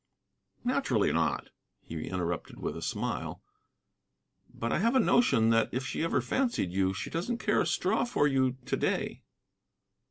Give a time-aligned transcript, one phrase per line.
[0.63, 1.49] "Naturally not"
[1.83, 3.43] he interrupted, with a smile.
[4.51, 7.67] "But I have a notion that, if she ever fancied you, she doesn't care a
[7.67, 9.21] straw for you to day."